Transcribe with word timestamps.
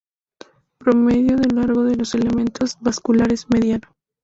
Promedio 0.79 1.37
del 1.37 1.53
largo 1.57 1.83
de 1.83 1.95
los 1.95 2.15
elementos 2.15 2.75
vasculares 2.79 3.45
mediano. 3.51 3.93